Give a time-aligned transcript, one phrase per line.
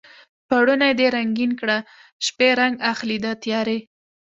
[0.47, 1.77] پوړونی دې رنګین کړه
[2.25, 3.77] شپې رنګ اخلي د تیارې